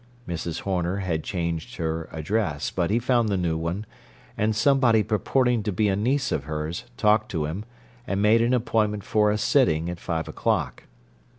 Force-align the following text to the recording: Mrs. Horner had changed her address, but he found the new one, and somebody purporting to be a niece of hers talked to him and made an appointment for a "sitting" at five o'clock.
Mrs. 0.27 0.61
Horner 0.61 0.97
had 0.97 1.23
changed 1.23 1.75
her 1.75 2.09
address, 2.11 2.71
but 2.71 2.89
he 2.89 2.97
found 2.97 3.29
the 3.29 3.37
new 3.37 3.55
one, 3.55 3.85
and 4.35 4.55
somebody 4.55 5.03
purporting 5.03 5.61
to 5.61 5.71
be 5.71 5.89
a 5.89 5.95
niece 5.95 6.31
of 6.31 6.45
hers 6.45 6.85
talked 6.97 7.29
to 7.29 7.45
him 7.45 7.65
and 8.07 8.19
made 8.19 8.41
an 8.41 8.55
appointment 8.55 9.03
for 9.03 9.29
a 9.29 9.37
"sitting" 9.37 9.91
at 9.91 9.99
five 9.99 10.27
o'clock. 10.27 10.85